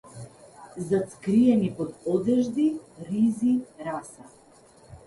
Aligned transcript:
Затскриени 0.77 1.69
под 1.77 1.91
одежди, 2.07 2.67
ризи, 3.07 3.61
раса. 3.85 4.25